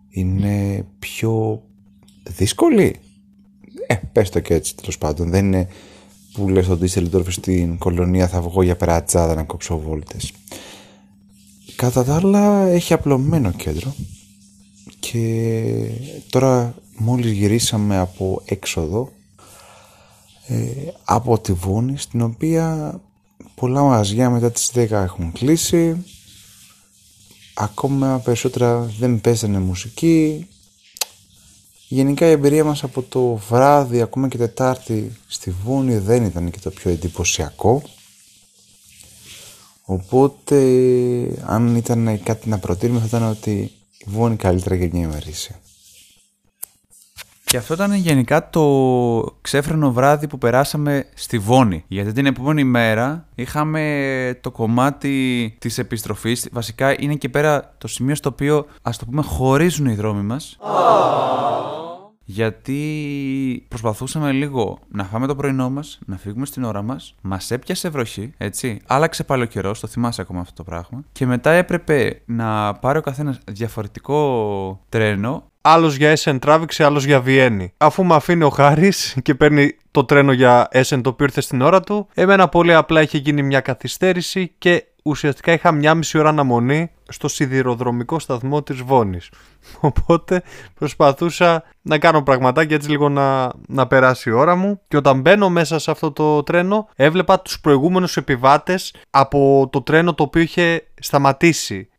[0.09, 1.61] είναι πιο
[2.23, 2.95] δύσκολη.
[3.87, 5.29] Ε, πες το και έτσι τέλος πάντων.
[5.29, 5.67] Δεν είναι
[6.33, 10.31] που λες στον Ντίσσελντορφ στην κολονία θα βγω για περατσάδα να κόψω βόλτες.
[11.75, 13.95] Κατά τα άλλα έχει απλωμένο κέντρο
[14.99, 15.91] και
[16.29, 19.16] τώρα μόλις γυρίσαμε από έξοδο ε,
[21.03, 22.99] από τη Βούνη στην οποία
[23.55, 26.05] πολλά μαγαζιά μετά τις 10 έχουν κλείσει
[27.53, 30.47] ακόμα περισσότερα δεν παίζανε μουσική
[31.89, 36.59] Γενικά η εμπειρία μας από το βράδυ, ακόμα και Τετάρτη στη Βούνη δεν ήταν και
[36.59, 37.81] το πιο εντυπωσιακό.
[39.83, 40.57] Οπότε,
[41.45, 43.51] αν ήταν κάτι να προτείνουμε θα ήταν ότι
[43.97, 45.59] η Βούνη καλύτερα για μια ημερήσια.
[47.57, 51.83] Και αυτό ήταν γενικά το ξέφρενο βράδυ που περάσαμε στη Βόνη.
[51.87, 56.49] Γιατί την επόμενη μέρα είχαμε το κομμάτι της επιστροφής.
[56.51, 60.57] Βασικά είναι και πέρα το σημείο στο οποίο, ας το πούμε, χωρίζουν οι δρόμοι μας.
[62.29, 67.89] Γιατί προσπαθούσαμε λίγο να φάμε το πρωινό μας, να φύγουμε στην ώρα μας, μας έπιασε
[67.89, 68.81] βροχή, έτσι.
[68.87, 71.03] Άλλαξε πάλι ο καιρός, το θυμάσαι ακόμα αυτό το πράγμα.
[71.11, 77.21] Και μετά έπρεπε να πάρει ο καθένας διαφορετικό τρένο Άλλος για Essen τράβηξε, άλλος για
[77.21, 77.73] Βιέννη.
[77.77, 81.61] Αφού με αφήνει ο Χάρης και παίρνει το τρένο για Essen το οποίο ήρθε στην
[81.61, 86.29] ώρα του, εμένα πολύ απλά είχε γίνει μια καθυστέρηση και ουσιαστικά είχα μια μισή ώρα
[86.29, 89.29] αναμονή στο σιδηροδρομικό σταθμό της Βόνης.
[89.79, 90.43] Οπότε
[90.73, 95.49] προσπαθούσα να κάνω πραγματάκια έτσι λίγο να, να περάσει η ώρα μου και όταν μπαίνω
[95.49, 100.87] μέσα σε αυτό το τρένο έβλεπα τους προηγούμενους επιβάτες από το τρένο το οποίο είχε
[100.99, 101.89] σταματήσει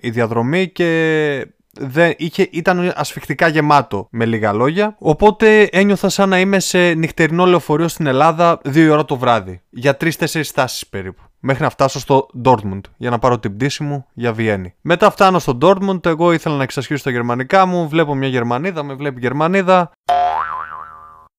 [0.00, 1.46] η διαδρομή και
[1.80, 4.96] δεν, είχε, ήταν ασφιχτικά γεμάτο με λίγα λόγια.
[4.98, 9.60] Οπότε ένιωθα σαν να είμαι σε νυχτερινό λεωφορείο στην Ελλάδα δύο ώρα το βράδυ.
[9.70, 11.22] Για τρει-τέσσερι στάσεις περίπου.
[11.44, 14.74] Μέχρι να φτάσω στο Dortmund για να πάρω την πτήση μου για Βιέννη.
[14.80, 17.88] Μετά φτάνω στο Dortmund, εγώ ήθελα να εξασχίσω τα γερμανικά μου.
[17.88, 19.90] Βλέπω μια Γερμανίδα, με βλέπει Γερμανίδα.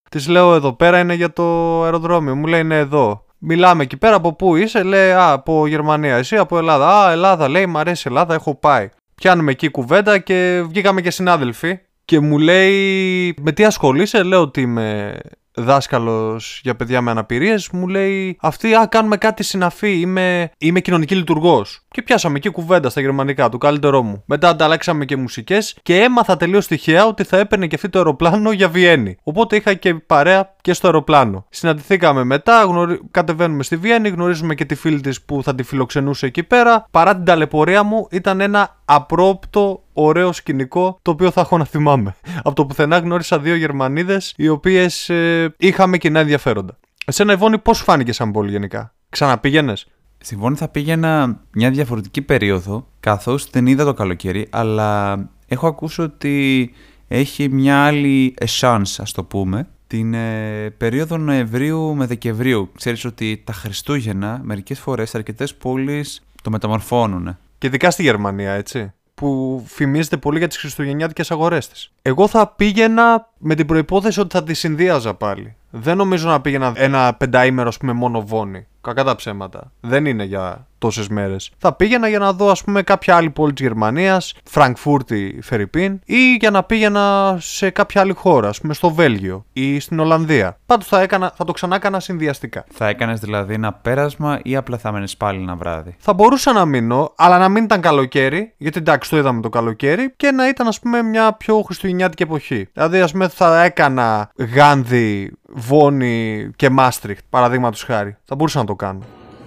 [0.10, 1.44] Της λέω εδώ πέρα είναι για το
[1.84, 2.36] αεροδρόμιο.
[2.36, 3.26] Μου λέει είναι εδώ.
[3.38, 6.16] Μιλάμε εκεί πέρα από πού είσαι, λέει Α, από Γερμανία.
[6.16, 7.04] Εσύ από Ελλάδα.
[7.04, 8.90] Α, Ελλάδα, λέει, μ' αρέσει Ελλάδα, έχω πάει.
[9.16, 11.80] Πιάνουμε εκεί κουβέντα και βγήκαμε και συνάδελφοι.
[12.06, 15.20] Και μου λέει, με τι ασχολείσαι, λέω ότι είμαι
[15.56, 20.00] δάσκαλος για παιδιά με αναπηρίες, μου λέει Αυτή, α, κάνουμε κάτι συναφή.
[20.00, 21.83] Είμαι, είμαι κοινωνική λειτουργός.
[21.94, 24.24] Και πιάσαμε εκεί κουβέντα στα γερμανικά, του καλύτερό μου.
[24.26, 28.52] Μετά ανταλλάξαμε και μουσικές και έμαθα τελείως τυχαία ότι θα έπαιρνε και αυτή το αεροπλάνο
[28.52, 29.18] για Βιέννη.
[29.24, 31.46] Οπότε είχα και παρέα και στο αεροπλάνο.
[31.50, 33.02] Συναντηθήκαμε μετά, γνωρι...
[33.12, 36.88] κατεβαίνουμε στη Βιέννη, γνωρίζουμε και τη φίλη της που θα τη φιλοξενούσε εκεί πέρα.
[36.92, 42.16] Παρά την ταλαιπωρία μου, ήταν ένα απρόπτο ωραίο σκηνικό το οποίο θα έχω να θυμάμαι.
[42.44, 46.78] Από το πουθενά γνώρισα δύο Γερμανίδες οι οποίες ε, είχαμε κοινά ενδιαφέροντα.
[47.06, 49.88] Εσένα, Ιβόνη, πώς φάνηκες σαν πόλη γενικά; Ξαναπήγαινες;
[50.26, 56.02] Στη Βόνη θα πήγαινα μια διαφορετική περίοδο, καθώς δεν είδα το καλοκαίρι, αλλά έχω ακούσει
[56.02, 56.72] ότι
[57.08, 62.72] έχει μια άλλη chance, ας το πούμε, την ε, περίοδο Νοεμβρίου με Δεκεμβρίου.
[62.76, 67.38] Ξέρεις ότι τα Χριστούγεννα μερικές φορές σε αρκετές πόλεις το μεταμορφώνουν.
[67.58, 68.92] Και ειδικά στη Γερμανία, έτσι.
[69.14, 71.92] Που φημίζεται πολύ για τις χριστουγεννιάτικες αγορές της.
[72.02, 75.56] Εγώ θα πήγαινα με την προπόθεση ότι θα τη συνδύαζα πάλι.
[75.70, 78.68] Δεν νομίζω να πήγαινα ένα πενταήμερο, ας πούμε, μόνο βόνη.
[78.82, 79.72] Κακά τα ψέματα.
[79.80, 81.52] Δεν είναι για τόσες μέρες.
[81.58, 86.36] Θα πήγαινα για να δω, ας πούμε, κάποια άλλη πόλη της Γερμανίας, Φραγκφούρτη, Φερρυπίν, ή
[86.40, 90.58] για να πήγαινα σε κάποια άλλη χώρα, ας πούμε, στο Βέλγιο ή στην Ολλανδία.
[90.66, 92.66] Πάντως θα, έκανα, θα το ξανά έκανα συνδυαστικά.
[92.72, 96.66] Θα έκανες δηλαδή ένα πέρασμα ή απλά θα μένεις πάλι ένα βράδυ; Θα μπορούσα να
[96.66, 100.68] μείνω, αλλά να μην ήταν καλοκαίρι, γιατί εντάξει το είδαμε το καλοκαίρι, και να ήταν,
[100.68, 102.68] ας πούμε, μια πιο χριστουγεννιάτικη εποχή.
[102.74, 108.18] Δηλαδή, ας πούμε, θα έκανα Γάνδη, Βόνη και Μάστριχτ, παραδείγματος χάρη.
[108.26, 109.00] Θα μπορούσα να το κάνω.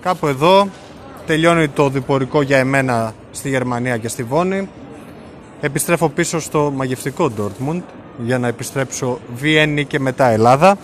[0.03, 0.69] Κάπου εδώ
[1.27, 4.69] τελειώνει το διπορικό για εμένα στη Γερμανία και στη Βόνη.
[5.61, 7.83] Επιστρέφω πίσω στο μαγευτικό Dortmund
[8.19, 10.77] για να επιστρέψω Βιέννη και μετά Ελλάδα.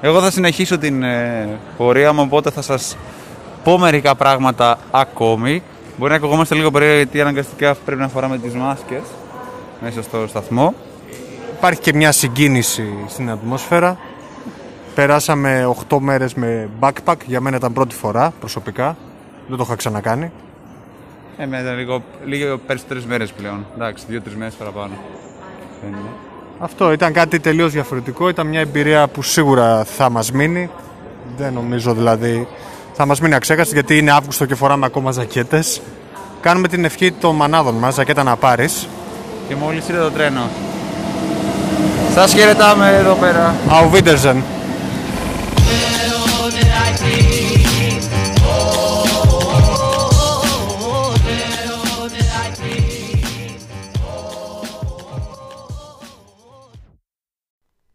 [0.00, 2.96] Εγώ θα συνεχίσω την ε, πορεία μου, οπότε θα σας
[3.64, 5.62] πω μερικά πράγματα ακόμη.
[5.96, 9.02] Μπορεί να ακουγόμαστε λίγο περίεργα γιατί αναγκαστικά πρέπει να φοράμε τις μάσκες
[9.80, 10.74] μέσα στο σταθμό.
[11.56, 13.98] Υπάρχει και μια συγκίνηση στην ατμόσφαιρα.
[14.94, 18.96] Περάσαμε 8 μέρες με backpack, για μένα ήταν πρώτη φορά προσωπικά.
[19.48, 20.30] Δεν το είχα ξανακάνει.
[21.36, 23.66] Ε, με ήταν λίγο, λίγο περισσότερες μέρες πλέον.
[23.74, 24.94] Εντάξει, δύο-τρεις μέρες παραπάνω.
[25.82, 26.08] Δεν είναι.
[26.58, 30.70] Αυτό ήταν κάτι τελείως διαφορετικό, ήταν μια εμπειρία που σίγουρα θα μας μείνει.
[31.36, 32.48] Δεν νομίζω δηλαδή
[32.92, 35.80] θα μας μείνει αξέχαστη γιατί είναι Αύγουστο και φοράμε ακόμα ζακέτες.
[36.40, 38.88] Κάνουμε την ευχή των μανάδων μας, ζακέτα να πάρεις.
[39.48, 40.48] Και μόλις ήρθε το τρένο.
[42.18, 43.54] Σας χαιρετάμε εδώ πέρα.
[43.68, 44.42] Auf Wiedersehen.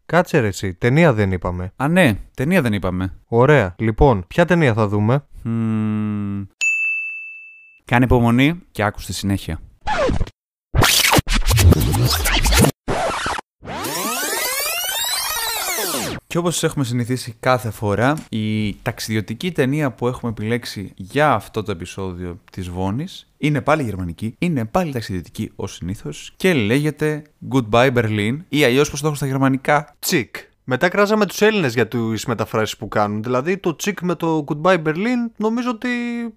[0.06, 1.72] Κάτσε ρε εσύ, ταινία δεν είπαμε.
[1.76, 3.14] Α, ναι, ταινία δεν είπαμε.
[3.26, 3.74] Ωραία.
[3.78, 6.42] Λοιπόν, ποια ταινία θα δούμε; Μμμ.
[7.84, 9.60] Κάνε υπομονή και άκου στη συνέχεια.
[16.32, 21.72] Και όπως έχουμε συνηθίσει κάθε φορά, η ταξιδιωτική ταινία που έχουμε επιλέξει για αυτό το
[21.72, 28.36] επεισόδιο της Βόνης είναι πάλι γερμανική, είναι πάλι ταξιδιωτική ως συνήθως και λέγεται Goodbye Berlin
[28.48, 30.36] ή αλλιώς πώς το έχω στα γερμανικά Τσικ.
[30.64, 33.22] Μετά κράζαμε τους Έλληνες για τις μεταφράσεις που κάνουν.
[33.22, 35.88] Δηλαδή το τσικ με το Goodbye Berlin νομίζω ότι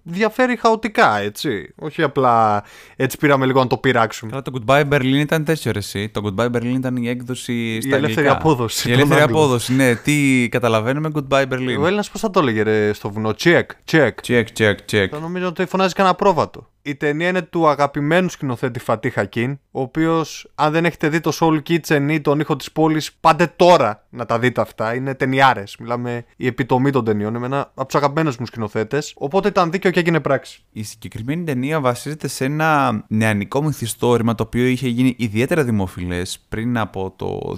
[0.02, 1.72] διαφέρει χαοτικά, έτσι.
[1.76, 2.64] Όχι απλά
[2.96, 4.30] έτσι πήραμε λίγο να το πειράξουμε.
[4.30, 6.08] Καλά, το Goodbye Berlin ήταν τέτοιο ρε εσύ.
[6.08, 8.50] Το Goodbye Berlin ήταν η έκδοση στα ελεύθερη αγγλικά.
[8.50, 9.38] απόδοση Η των ελεύθερη Άγγλων.
[9.40, 9.94] απόδοση, ναι.
[9.94, 11.76] Τι καταλαβαίνουμε Goodbye Berlin.
[11.80, 14.10] Ο Έλληνας πώς θα το έλεγε ρε στο βουνό; Check, check.
[14.26, 15.06] Check, check, check.
[15.10, 16.70] Θα νομίζω ότι φωνάζει κανένα πρόβατο.
[16.88, 21.32] Η ταινία είναι του αγαπημένου σκηνοθέτη Φατί Χακίν, ο οποίος, αν δεν έχετε δει το
[21.40, 24.94] Soul Kitchen ή τον ήχο της πόλης, πάτε τώρα να τα δείτε αυτά.
[24.94, 25.76] Είναι ταινιάρες.
[25.78, 27.34] Μιλάμε η επιτομή των ταινιών.
[27.34, 29.12] Είναι ένα από τους αγαπημένους μου σκηνοθέτες.
[29.16, 30.62] Οπότε ήταν δίκαιο και έγινε πράξη.
[30.72, 36.78] Η συγκεκριμένη ταινία βασίζεται σε ένα νεανικό μυθιστόρημα το οποίο είχε γίνει ιδιαίτερα δημοφιλές πριν
[36.78, 37.56] από το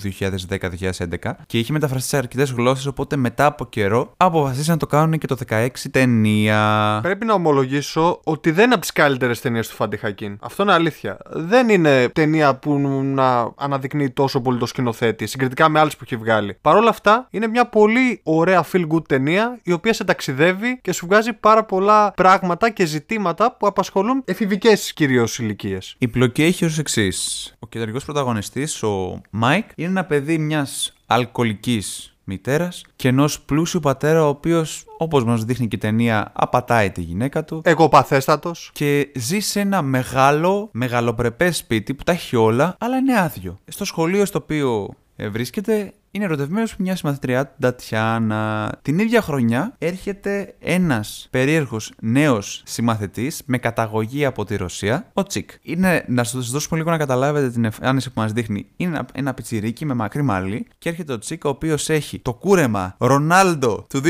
[1.19, 2.87] 2010-2011 και είχε μεταφραστεί σε αρκετές γλώσσες.
[2.87, 6.99] Οπότε μετά από καιρό αποφασίσαν να το κάνουν και το 16 ταινία.
[7.03, 10.38] Πρέπει να ομολογήσω ότι δεν είναι από τι καλύτερες ταινίες του Φάντι Χακίν.
[10.40, 11.18] Αυτό είναι αλήθεια.
[11.31, 16.16] Δεν είναι ταινία που να αναδεικνύει τόσο πολύ το σκηνοθέτη, συγκριτικά με άλλες που έχει
[16.16, 16.59] βγάλει.
[16.61, 20.92] Παρ' όλα αυτά, είναι μια πολύ ωραία feel good ταινία, η οποία σε ταξιδεύει και
[20.92, 25.94] σου βγάζει πάρα πολλά πράγματα και ζητήματα που απασχολούν εφηβικές κυρίως ηλικίες.
[25.98, 27.54] Η πλοκή έχει ως εξής.
[27.59, 34.25] Ο κεντρικός πρωταγωνιστής, ο Μάικ, είναι ένα παιδί μιας αλκοολικής μητέρας και ενός πλούσιου πατέρα,
[34.25, 37.61] ο οποίος, όπως μας δείχνει και η ταινία, απατάει τη γυναίκα του.
[37.64, 38.70] Εγωπαθέστατος.
[38.75, 43.59] και ζει σε ένα μεγάλο, μεγαλοπρεπές σπίτι που τα έχει όλα, αλλά είναι άδειο.
[43.67, 48.73] Στο σχολείο στο οποίο ε, βρίσκεται, είναι ερωτευμένος με μιας συμμαθητριά του Τατιάνα.
[48.83, 55.51] Την ίδια χρονιά έρχεται ένας περίεργος νέος συμμαθητής με καταγωγή από τη Ρωσία, ο Τσικ.
[55.62, 58.66] Είναι, να σας δώσουμε λίγο να καταλάβετε την εμφάνιση που μας δείχνει.
[58.77, 62.35] Είναι ένα, ένα πιτσιρίκι με μακρύ μαλλί και έρχεται ο Τσικ ο οποίος έχει το
[62.35, 64.01] κούρεμα Ρονάλντο του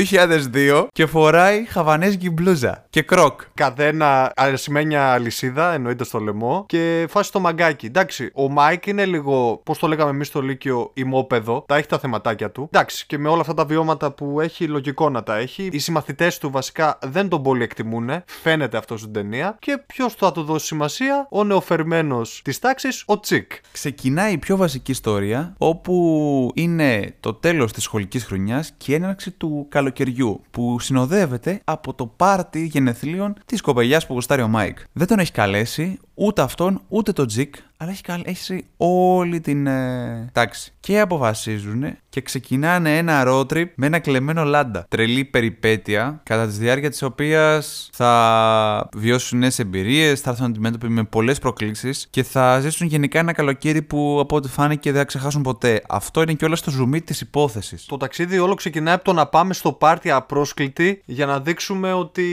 [0.53, 3.41] 2002 και φοράει χαβανέζικη μπλούζα και Crocs.
[3.53, 7.85] Καδένα ασημένια αλυσίδα, εννοείται στο λαιμό, και φάση το μαγκάκι.
[7.85, 11.63] Εντάξει, ο Μάικ είναι λίγο, πώς το λέγαμε εμείς στο Λύκειο, εμόπαιδο.
[11.67, 12.69] Τα έχει τα θεματάκια του.
[12.71, 15.69] Εντάξει, και με όλα αυτά τα βιώματα που έχει, λογικό να τα έχει.
[15.71, 18.09] Οι συμμαθητές του βασικά δεν τον πολύ εκτιμούν.
[18.25, 19.57] Φαίνεται αυτό στην ταινία.
[19.59, 23.51] Και ποιος θα του δώσει σημασία, ο νεοφερμένος της τάξης, ο Τσικ.
[23.71, 29.31] Ξεκινάει η πιο βασική ιστορία, όπου είναι το τέλος της σχολικής χρονιάς και η έναρξη
[29.31, 34.77] του καλοκαιριού, που συνοδεύεται από το πάρτι γενεθλίων της κοπελιάς που γουστάρει ο Μάικ.
[34.93, 40.29] Δεν τον έχει καλέσει ούτε αυτόν ούτε τον Τσικ, αλλά έχει καλέσει όλη την ε,
[40.33, 40.73] τάξη.
[40.79, 44.85] Και αποφασίζουν και ξεκινάνε ένα road trip με ένα κλεμμένο Λάντα.
[44.89, 51.03] Τρελή περιπέτεια, κατά τη διάρκεια της οποίας θα βιώσουν νέες εμπειρίες, θα έρθουν αντιμέτωποι με
[51.03, 55.41] πολλές προκλήσεις και θα ζήσουν γενικά ένα καλοκαίρι που από ό,τι φάνηκε δεν θα ξεχάσουν
[55.41, 55.81] ποτέ.
[55.89, 57.85] Αυτό είναι και όλα στο ζουμί της υπόθεσης.
[57.85, 62.25] Το ταξίδι όλο ξεκινάει από το να πάμε στο πάρτι απρόσκλητοι για να δείξουμε ότι,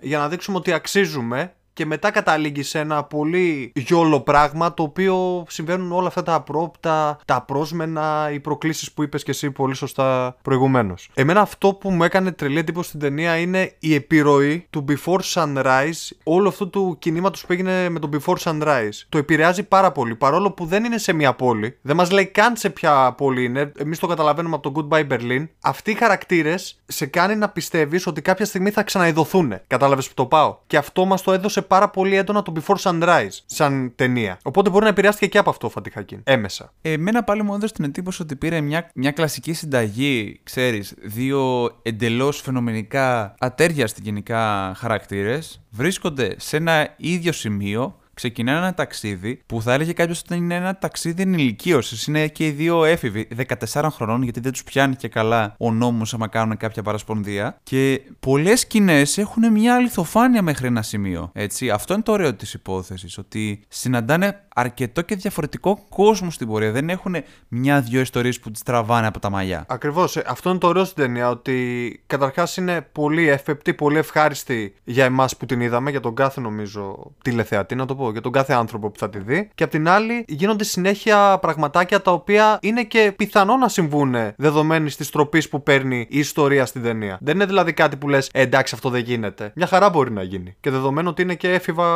[0.00, 5.44] για να δείξουμε ότι αξίζουμε και μετά καταλήγει σε ένα πολύ γιόλο πράγμα το οποίο
[5.48, 10.36] συμβαίνουν όλα αυτά τα απρόπτα, τα πρόσμενα, οι προκλήσεις που είπες και εσύ πολύ σωστά
[10.42, 11.10] προηγουμένως.
[11.14, 16.16] Εμένα αυτό που μου έκανε τρελή εντύπωση στην ταινία είναι η επιρροή του Before Sunrise,
[16.22, 19.04] όλου αυτού του κινήματος που έγινε με το Before Sunrise.
[19.08, 22.56] Το επηρεάζει πάρα πολύ, παρόλο που δεν είναι σε μια πόλη, δεν μας λέει καν
[22.56, 25.48] σε ποια πόλη είναι, εμείς το καταλαβαίνουμε από το Goodbye Berlin.
[25.60, 29.54] Αυτοί οι χαρακτήρες σε κάνει να πιστεύεις ότι κάποια στιγμή θα ξαναειδωθούν.
[29.66, 33.38] Κατάλαβες που το πάω; Και αυτό μας το έδωσε πάρα πολύ έντονα το Before Sunrise
[33.46, 34.38] σαν ταινία.
[34.42, 36.20] Οπότε μπορεί να επηρεάστηκε και από αυτό ο Φατιχακίν.
[36.24, 36.72] Έμεσα.
[36.82, 42.40] Εμένα πάλι μου έδωσε την εντύπωση ότι πήρε μια, μια κλασική συνταγή, ξέρεις, δύο εντελώς
[42.40, 49.92] φαινομενικά ατέριαστοι γενικά χαρακτήρες, βρίσκονται σε ένα ίδιο σημείο, ξεκινάνε ένα ταξίδι που θα έλεγε
[49.92, 52.06] κάποιος ότι είναι ένα ταξίδι ενηλικίωσης.
[52.06, 53.28] Είναι και οι δύο έφηβοι,
[53.72, 57.58] 14 χρονών, γιατί δεν τους πιάνει και καλά ο νόμος άμα κάνουν κάποια παρασπονδία.
[57.62, 61.30] Και πολλές σκηνές έχουν μια αληθοφάνεια μέχρι ένα σημείο.
[61.32, 61.70] Έτσι.
[61.70, 63.18] Αυτό είναι το ωραίο της υπόθεσης.
[63.18, 66.70] Ότι συναντάνε αρκετό και διαφορετικό κόσμο στην πορεία.
[66.70, 67.16] Δεν έχουν
[67.48, 69.64] μια-δυο ιστορίες που τις τραβάνε από τα μαλλιά.
[69.68, 70.16] Ακριβώς.
[70.16, 71.28] Αυτό είναι το ωραίο στην ταινία.
[71.28, 76.40] Ότι καταρχάς είναι πολύ εύπεπτη, πολύ ευχάριστη για εμάς που την είδαμε, για τον κάθε
[76.40, 79.48] νομίζω τηλεθεατή, να το πω, για τον κάθε άνθρωπο που θα τη δει.
[79.54, 84.90] Και απ' την άλλη γίνονται συνέχεια πραγματάκια τα οποία είναι και πιθανό να συμβούν δεδομένη
[84.90, 87.18] της τροπής που παίρνει η ιστορία στην ταινία.
[87.20, 89.52] Δεν είναι δηλαδή κάτι που λες, εντάξει, αυτό δεν γίνεται.
[89.54, 90.56] Μια χαρά μπορεί να γίνει.
[90.60, 91.86] Και δεδομένου ότι είναι και έφηβα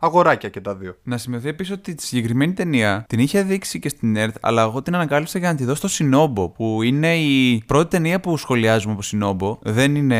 [0.00, 0.96] αγοράκια και τα δύο.
[1.02, 4.82] Να σημειωθεί επίσης ότι τη συγκεκριμένη ταινία την είχε δείξει και στην ΕΡΤ, αλλά εγώ
[4.82, 8.92] την ανακάλυψα για να τη δω στο Σινόμπο, που είναι η πρώτη ταινία που σχολιάζουμε
[8.92, 9.58] από Σινόμπο.
[9.62, 10.18] Δεν είναι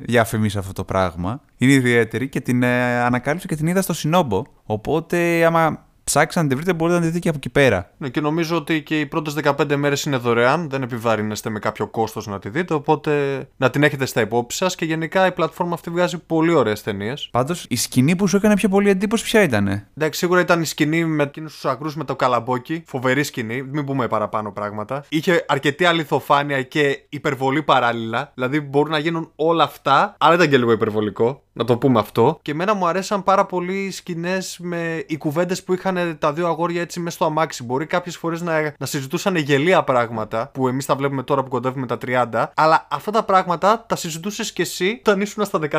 [0.00, 1.40] διαφημίσει αυτό το πράγμα.
[1.56, 4.42] Είναι ιδιαίτερη και την ε, ανακάλυψα και την είδα στο Σινόμπο.
[4.64, 7.90] Οπότε, άμα ψάξετε να τη βρείτε, μπορείτε να τη δείτε και από εκεί πέρα.
[7.96, 10.68] Ναι, και νομίζω ότι και οι πρώτες 15 μέρες είναι δωρεάν.
[10.70, 12.74] Δεν επιβαρύνεστε με κάποιο κόστος να τη δείτε.
[12.74, 14.74] Οπότε να την έχετε στα υπόψη σας.
[14.74, 17.28] Και γενικά η πλατφόρμα αυτή βγάζει πολύ ωραίες ταινίες.
[17.32, 19.86] Πάντως, η σκηνή που σου έκανε πιο πολύ εντύπωση, ποια ήταν.
[19.96, 22.82] Εντάξει, σίγουρα ήταν η σκηνή με εκείνους τους ακρούς με το καλαμπόκι.
[22.86, 23.62] Φοβερή σκηνή.
[23.62, 25.04] Μην πούμε παραπάνω πράγματα.
[25.08, 28.32] Είχε αρκετή αληθοφάνεια και υπερβολή παράλληλα.
[28.34, 30.14] Δηλαδή μπορούν να γίνουν όλα αυτά.
[30.18, 31.40] Αλλά ήταν και λίγο υπερβολικό.
[31.56, 32.38] Να το πούμε αυτό.
[32.42, 36.46] Και εμένα μου αρέσαν πάρα πολύ οι σκηνές με οι κουβέντες που είχαν τα δύο
[36.46, 37.64] αγόρια έτσι μέσα στο αμάξι.
[37.64, 41.86] Μπορεί κάποιες φορές να, να συζητούσαν γελία πράγματα που εμείς τα βλέπουμε τώρα που κοντεύουμε
[41.86, 42.46] τα 30.
[42.54, 45.78] Αλλά αυτά τα πράγματα τα συζητούσες κι εσύ όταν ήσουν στα 14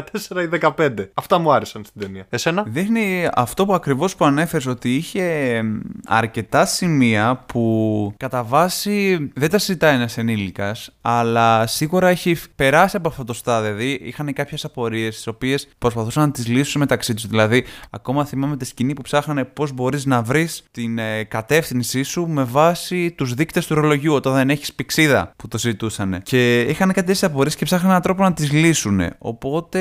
[0.53, 0.89] ή 15.
[1.13, 2.25] Αυτά μου άρεσαν στην ταινία.
[2.29, 5.23] Εσένα; Δείχνει αυτό που ακριβώς που ανέφερες ότι είχε
[5.55, 12.97] εμ, αρκετά σημεία που κατά βάση δεν τα συζητάει ένας ενήλικας αλλά σίγουρα έχει περάσει
[12.97, 17.13] από αυτό το στάδιο δηλαδή είχαν κάποιες απορίες τις οποίες προσπαθούσαν να τις λύσουν μεταξύ
[17.13, 22.03] τους δηλαδή ακόμα θυμάμαι τη σκηνή που ψάχνανε πώς μπορείς να βρεις την ε, κατεύθυνσή
[22.03, 26.61] σου με βάση τους δείκτες του ρολογιού όταν δεν έχεις πηξίδα που το συζητούσαν και
[26.61, 29.79] είχαν κάτι τέτοιες απορίες και ψάχναν έναν τρόπο να τις λύσουν οπότε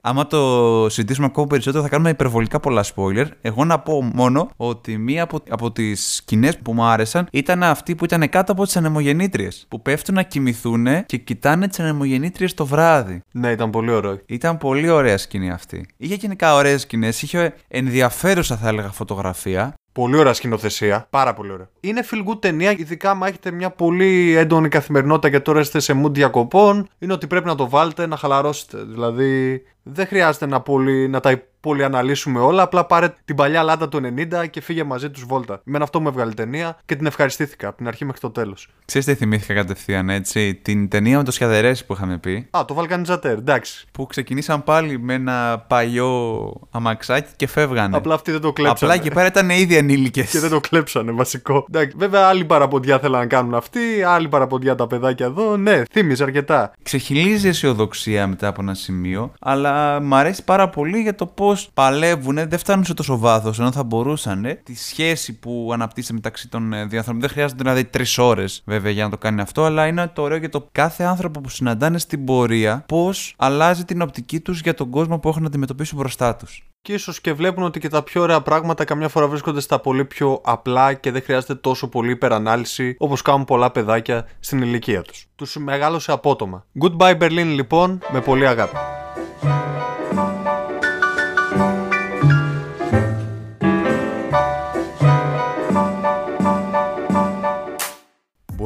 [0.00, 3.26] άμα το συζητήσουμε ακόμα περισσότερο θα κάνουμε υπερβολικά πολλά spoiler.
[3.40, 7.94] Εγώ να πω μόνο ότι μία από, από τις σκηνές που μου άρεσαν ήταν αυτή
[7.94, 9.66] που ήταν κάτω από τις ανεμογεννήτριες.
[9.68, 13.22] Που πέφτουν να κοιμηθούν και κοιτάνε τις ανεμογεννήτριες το βράδυ.
[13.30, 14.20] Ναι, ήταν πολύ ωραίο.
[14.26, 15.88] Ήταν πολύ ωραία σκηνή αυτή.
[15.96, 19.74] Είχε γενικά ωραίες σκηνές, είχε ενδιαφέρουσα θα έλεγα φωτογραφία.
[19.92, 21.06] Πολύ ωραία σκηνοθεσία.
[21.10, 21.68] Πάρα πολύ ωραία.
[21.80, 26.02] Είναι feel good ταινία, ειδικά άμα έχετε μια πολύ έντονη καθημερινότητα και τώρα είστε σε
[26.04, 26.88] mood διακοπών.
[26.98, 28.82] Είναι ότι πρέπει να το βάλετε να χαλαρώσετε.
[28.82, 32.62] Δηλαδή, δεν χρειάζεται να, πολύ, να τα πολύ αναλύσουμε όλα.
[32.62, 34.00] Απλά πάρε την παλιά λάτα του
[34.42, 35.60] 90 και φύγε μαζί τους βόλτα.
[35.66, 38.68] Εμένα αυτό μου έβγαλε η ταινία και την ευχαριστήθηκα από την αρχή μέχρι το τέλος.
[38.84, 42.48] Ξέρεις τι θυμήθηκα κατευθείαν έτσι, την ταινία με το Σιαδερέση που είχαμε πει.
[42.50, 43.86] Α, το Βαλκανιζατέρ, εντάξει.
[43.92, 47.96] Που ξεκινήσαν πάλι με ένα παλιό αμαξάκι και φεύγανε.
[47.96, 48.92] Απλά αυτοί δεν το κλέψανε.
[48.92, 50.30] Απλά εκεί πέρα ήταν ήδη ενήλικες.
[50.30, 51.66] Και δεν το κλέψανε, βασικό.
[51.68, 55.56] Εντάξει, βέβαια, άλλη παραποντιά θέλαν να κάνουν αυτοί, άλλη παραποντιά τα παιδάκια εδώ.
[55.56, 56.72] Ναι, θύμιζε αρκετά.
[56.82, 61.47] Ξεχυλίζει η αισιοδοξία μετά από ένα σημείο, αλλά μ' αρέσει πάρα πολύ για το πώς
[61.74, 64.44] παλεύουν, δεν φτάνουν σε τόσο βάθος ενώ θα μπορούσαν.
[64.44, 67.20] ε, Τη σχέση που αναπτύσσεται μεταξύ των ε, δύο ανθρώπων.
[67.20, 70.36] Δεν χρειάζεται δηλαδή τρεις ώρες βέβαια για να το κάνει αυτό, αλλά είναι το ωραίο
[70.38, 74.90] για το κάθε άνθρωπο που συναντάνε στην πορεία πώς αλλάζει την οπτική τους για τον
[74.90, 76.62] κόσμο που έχουν να αντιμετωπίσουν μπροστά τους.
[76.82, 80.04] Και ίσως και βλέπουν ότι και τα πιο ωραία πράγματα καμιά φορά βρίσκονται στα πολύ
[80.04, 85.26] πιο απλά και δεν χρειάζεται τόσο πολύ υπερανάλυση όπως κάνουν πολλά παιδάκια στην ηλικία τους.
[85.36, 86.64] Τους μεγάλωσε απότομα.
[86.82, 88.76] Goodbye Berlin λοιπόν, με πολύ αγάπη.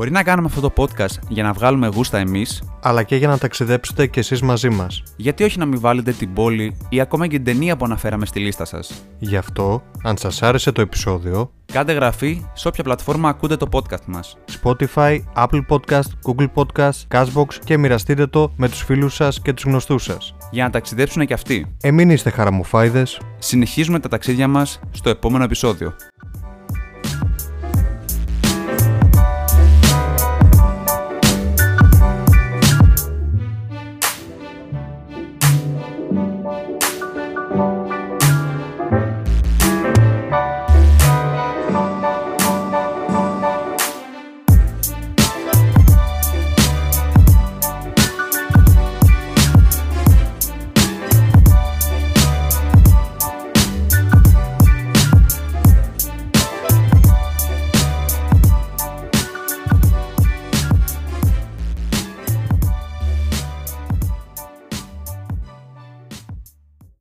[0.02, 3.28] Μπορεί Μπορεί να κάνουμε αυτό το podcast για να βγάλουμε γούστα εμείς, Αλλά και για
[3.28, 5.02] να ταξιδέψετε κι εσείς μαζί μας.
[5.16, 8.40] γιατί όχι να μην βάλετε την πόλη ή ακόμα και την ταινία που αναφέραμε στη
[8.40, 9.02] λίστα σας.
[9.18, 14.04] Γι' αυτό, αν σας άρεσε το επεισόδιο, Κάντε γραφή σε όποια πλατφόρμα ακούτε το podcast
[14.06, 14.36] μας.
[14.62, 19.64] Spotify, Apple Podcast, Google Podcast, Cashbox και μοιραστείτε το με τους φίλους σας και τους
[19.64, 20.34] γνωστούς σας.
[20.50, 21.76] Για να ταξιδέψουν και αυτοί.
[21.82, 25.94] Εμείς είστε χαραμοφάιδες Συνεχίζουμε τα ταξίδια μας στο επόμενο επεισόδιο.